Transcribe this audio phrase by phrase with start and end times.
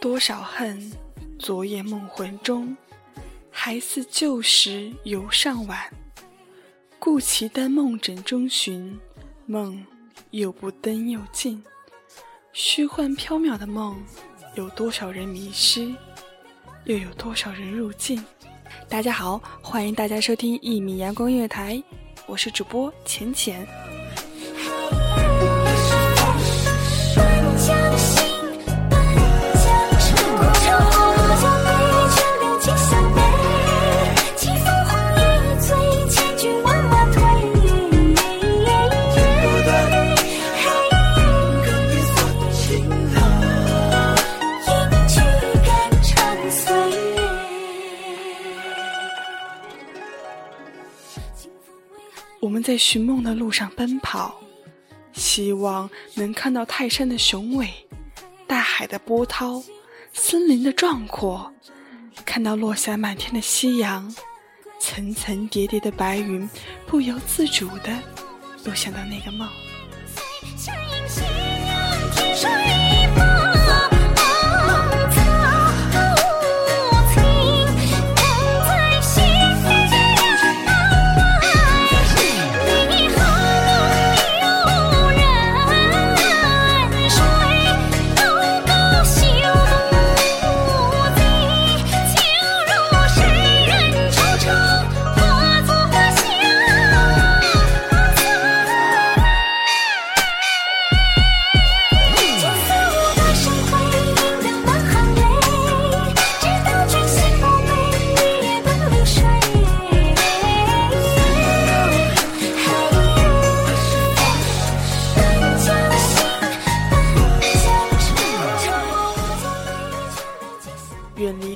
[0.00, 0.92] 多少恨，
[1.38, 2.76] 昨夜梦魂中，
[3.50, 5.90] 还似旧时游尚晚。
[6.98, 8.98] 故其丹梦枕中寻，
[9.46, 9.84] 梦
[10.30, 11.64] 又不登又近。
[12.52, 13.96] 虚幻缥缈的梦，
[14.54, 15.92] 有多少人迷失，
[16.84, 18.22] 又有多少人入境？
[18.90, 21.82] 大家好，欢迎大家收听一米阳光音乐台，
[22.26, 23.66] 我是主播浅浅。
[52.74, 54.34] 在寻梦的路上奔跑，
[55.12, 57.72] 希望能看到泰山的雄伟，
[58.48, 59.62] 大海的波涛，
[60.12, 61.54] 森林的壮阔，
[62.24, 64.12] 看到落下满天的夕阳，
[64.80, 66.50] 层层叠叠的白云，
[66.84, 67.96] 不由自主的
[68.64, 69.48] 都想到那个梦。
[70.56, 73.33] 相映夕阳，天上一梦，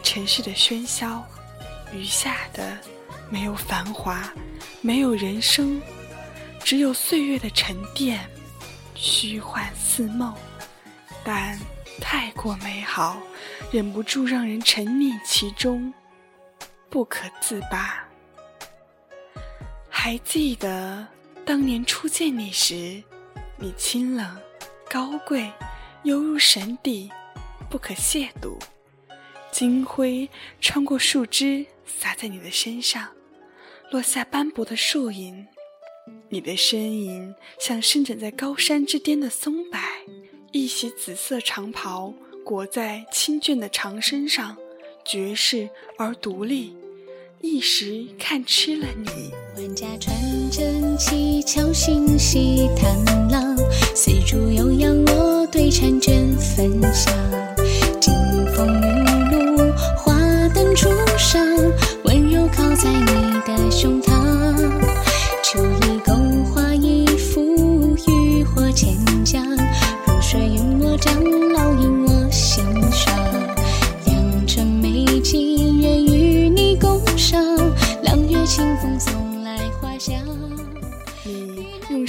[0.08, 1.22] 城市的喧嚣，
[1.92, 2.78] 余下的
[3.28, 4.32] 没有繁华，
[4.80, 5.78] 没有人生，
[6.64, 8.18] 只有岁月的沉淀，
[8.94, 10.34] 虚幻似梦，
[11.22, 11.60] 但
[12.00, 13.18] 太过美好，
[13.70, 15.92] 忍不住让人沉溺其中，
[16.88, 18.02] 不可自拔。
[19.90, 21.06] 还记得
[21.44, 23.02] 当年初见你时，
[23.58, 24.40] 你清冷、
[24.88, 25.52] 高贵，
[26.02, 27.10] 犹如神邸，
[27.68, 28.58] 不可亵渎。
[29.58, 33.08] 金辉穿过树枝，洒在你的身上，
[33.90, 35.48] 落下斑驳的树影。
[36.28, 39.80] 你的身影像伸展在高山之巅的松柏，
[40.52, 42.14] 一袭紫色长袍
[42.44, 44.56] 裹在清俊的长身上，
[45.04, 46.76] 绝世而独立，
[47.40, 49.32] 一时看痴了你。
[49.56, 50.14] 万家传
[50.52, 52.94] 真七，巧心系探
[53.28, 53.56] 浪，
[53.92, 57.12] 丝竹悠扬，我对婵娟分享。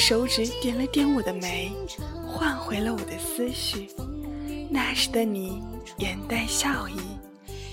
[0.09, 1.71] 手指点了点我的眉，
[2.25, 3.91] 唤回了我的思绪。
[4.67, 5.61] 那时的你
[5.97, 6.95] 眼带笑意，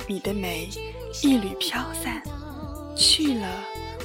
[0.06, 0.68] 你的美
[1.22, 2.22] 一缕飘散，
[2.94, 3.48] 去了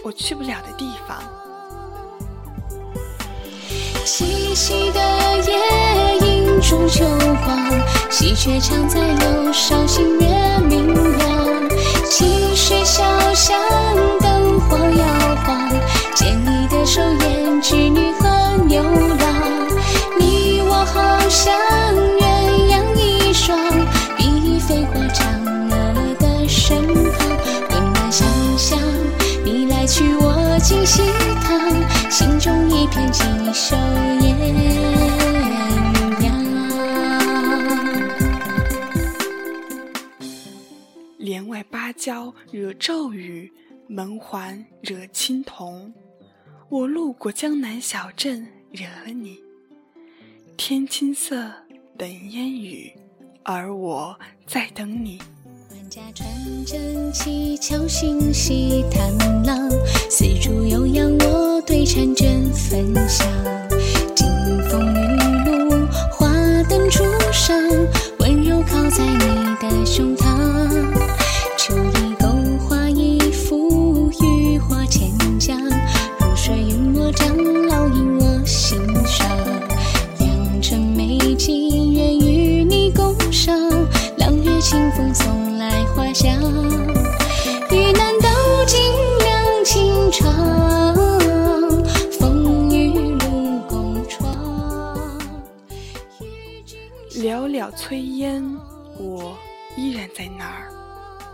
[0.01, 1.22] 我去不了的地方。
[4.06, 7.04] 栖息的夜映中秋
[7.44, 7.69] 黄，
[8.10, 11.69] 喜鹊常在柳梢，新月明亮。
[12.10, 13.04] 清水小
[13.34, 13.60] 巷，
[14.22, 15.69] 灯火摇晃，
[16.16, 17.01] 牵你的手，
[21.43, 21.51] 像
[22.19, 22.21] 鸳
[22.69, 23.57] 鸯一双，
[24.15, 25.25] 比翼飞过嫦
[25.71, 27.27] 娥的身旁。
[27.71, 28.27] 温暖想
[28.59, 28.77] 象，
[29.43, 31.01] 你来去我尽喜
[31.41, 33.75] 堂，心中一片锦绣
[34.21, 34.38] 艳
[36.21, 36.31] 阳。
[41.17, 43.51] 帘外芭蕉惹骤雨，
[43.88, 45.91] 门环惹青铜。
[46.69, 49.39] 我路过江南小镇，惹了你。
[50.63, 51.36] 天青色
[51.98, 52.94] 等烟雨，
[53.42, 54.16] 而我
[54.46, 55.18] 在等你。
[55.72, 56.30] 万家传
[56.63, 59.12] 真气，敲星稀探
[59.44, 59.68] 浪，
[60.08, 63.28] 丝竹悠扬，我对婵娟焚香。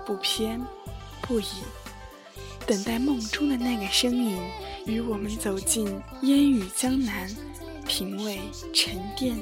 [0.08, 0.66] 不偏
[1.22, 1.46] 不倚，
[2.66, 4.40] 等待梦中的那个身影，
[4.86, 5.86] 与我们走进
[6.22, 7.30] 烟雨江南，
[7.86, 8.40] 品味
[8.74, 9.36] 沉淀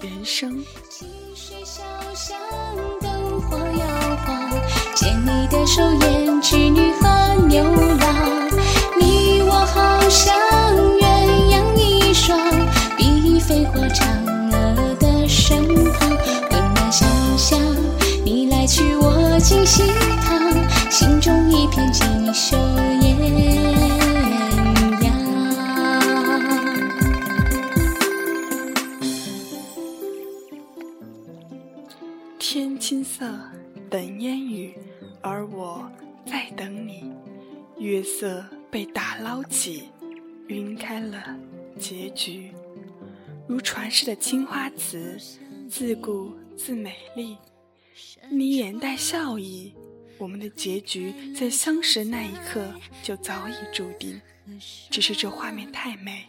[0.00, 0.64] 人生。
[4.94, 8.48] 牵你的手，胭织女和牛郎。
[9.00, 10.51] 你我好像
[38.02, 39.90] 色被打捞起，
[40.48, 41.38] 晕开了
[41.78, 42.52] 结局。
[43.48, 45.18] 如传世的青花瓷，
[45.68, 47.36] 自顾自美丽。
[48.30, 49.74] 你眼带笑意，
[50.18, 52.72] 我们的结局在相识那一刻
[53.02, 54.20] 就早已注定。
[54.90, 56.24] 只是这画面太美，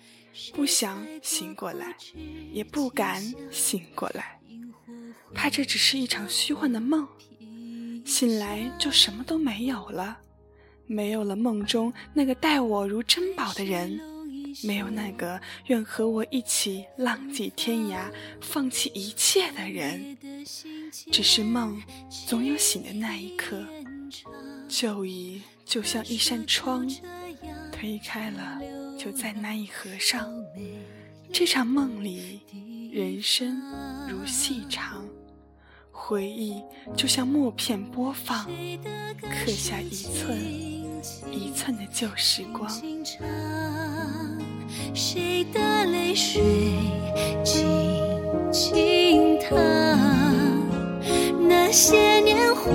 [0.54, 1.96] 不想醒过来，
[2.52, 3.22] 也不敢
[3.52, 4.40] 醒过来。
[5.34, 7.08] 怕这只是一场虚幻的梦，
[8.06, 10.20] 醒来就什么都没有了，
[10.88, 14.00] 没有了梦中那个待我如珍宝的人，
[14.64, 20.18] 没有那个愿和我一起浪迹天涯、放弃一切的人。
[21.12, 21.82] 只是梦
[22.28, 23.66] 总有醒的那一刻，
[24.68, 26.88] 旧忆就像一扇窗，
[27.72, 28.62] 推开了
[28.98, 30.30] 就再难以合上。
[31.32, 32.42] 这场梦里，
[32.92, 33.60] 人生
[34.08, 35.03] 如戏长。
[36.06, 36.62] 回忆
[36.98, 38.46] 就像默片播放，
[39.22, 40.38] 刻下一寸
[41.32, 42.70] 一寸的旧时光。
[44.94, 46.44] 谁的泪水
[47.42, 47.66] 轻
[48.52, 49.58] 轻淌？
[51.48, 52.70] 那些年华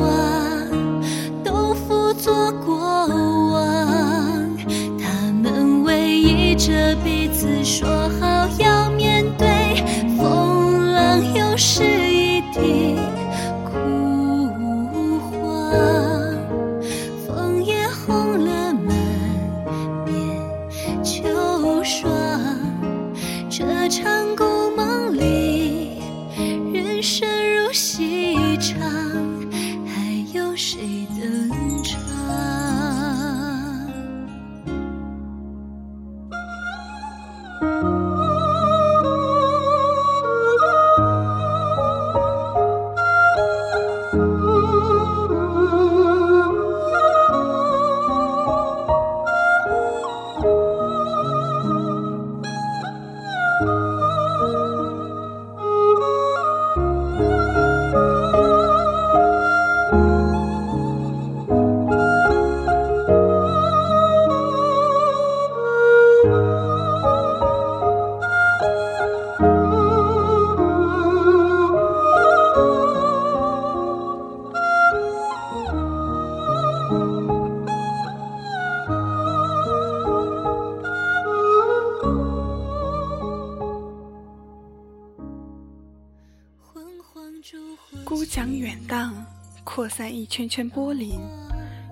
[89.88, 91.18] 散一圈圈波粼。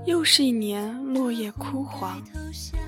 [0.04, 2.22] 又是一年落叶枯黄，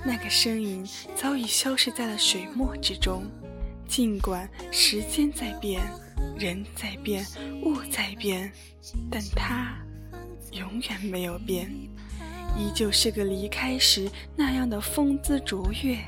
[0.07, 0.87] 那个身影
[1.17, 3.25] 早已消失在了水墨之中。
[3.89, 5.83] 尽管时间在变，
[6.39, 7.27] 人在变，
[7.65, 8.53] 物在变，
[9.11, 9.77] 但他
[10.53, 11.69] 永远没有变，
[12.57, 15.99] 依旧是个离开时那样的风姿卓越。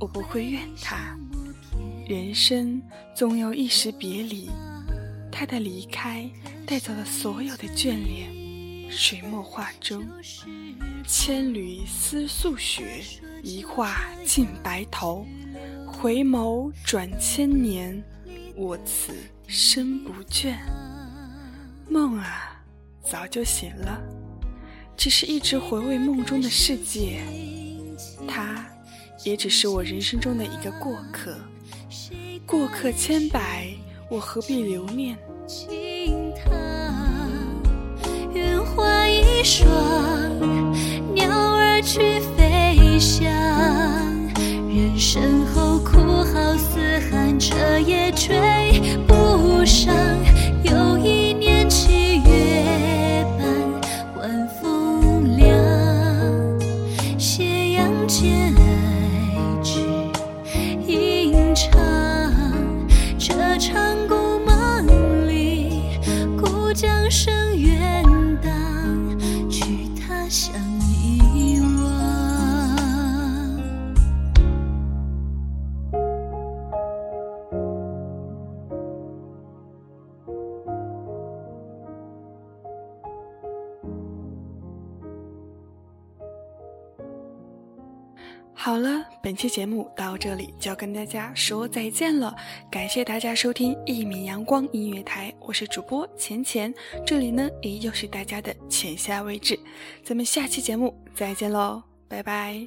[0.00, 1.16] 我不会怨他，
[2.08, 2.82] 人生
[3.14, 4.50] 总有一时别离，
[5.30, 6.28] 他的离开
[6.66, 8.40] 带走了所有的眷恋。
[8.90, 10.04] 水墨画中，
[11.06, 13.04] 千缕丝素雪，
[13.42, 15.24] 一画尽白头。
[15.86, 18.02] 回眸转千年，
[18.56, 19.14] 我此
[19.46, 20.56] 生不倦。
[21.88, 22.60] 梦啊，
[23.04, 24.00] 早就醒了，
[24.96, 27.22] 只是一直回味梦中的世界。
[28.26, 28.66] 他，
[29.24, 31.38] 也只是我人生中的一个过客。
[32.46, 33.68] 过客千百，
[34.10, 35.16] 我何必留恋？
[39.50, 39.66] 霜，
[41.12, 43.26] 鸟儿去飞翔。
[44.68, 46.78] 人生后苦好似
[47.10, 48.38] 寒，彻夜追
[49.08, 49.92] 不上。
[50.62, 55.48] 又一年七月半，晚风凉，
[57.18, 58.54] 斜阳渐
[59.64, 59.80] 至
[60.86, 61.72] 吟唱。
[63.18, 64.14] 这场故
[64.46, 65.82] 梦里，
[66.40, 67.99] 故将声远。
[89.30, 92.34] 本期节目到这里就要跟大家说再见了。
[92.68, 96.74] 感谢大家收听一米阳光音乐台，我是主播钱钱，
[97.06, 99.56] 这里呢依旧是大家的浅夏位置。
[100.02, 102.60] 咱们下期节目再见喽，拜拜。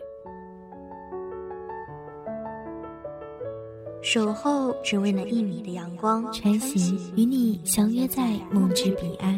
[4.01, 9.37] 守候只为那一米的阳光，晨行与你相约在梦之彼岸。